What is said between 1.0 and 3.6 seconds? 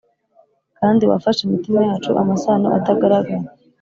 wafashe imitima yacu amasano atagaragara